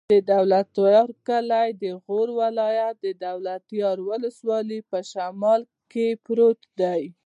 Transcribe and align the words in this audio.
د 0.13 0.15
دولتيار 0.33 1.09
کلی 1.27 1.69
د 1.83 1.83
غور 2.03 2.27
ولایت، 2.41 2.97
دولتيار 3.27 3.97
ولسوالي 4.09 4.79
په 4.89 4.99
شمال 5.11 5.61
کې 5.91 6.07
پروت 6.25 6.59
دی. 6.81 7.03